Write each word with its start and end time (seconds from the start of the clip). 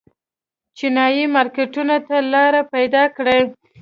چینايي 0.77 1.23
مارکېټونو 1.35 1.97
ته 2.07 2.17
لار 2.31 2.53
پیدا 2.73 3.03
کړي. 3.15 3.39